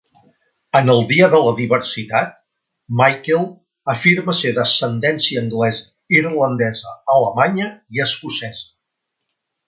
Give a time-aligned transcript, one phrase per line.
[0.77, 2.31] En el "Dia de la Diversitat",
[3.01, 3.43] Michael
[3.93, 5.85] afirma ser d'ascendència anglesa,
[6.21, 8.65] irlandesa, alemanya i escocesa.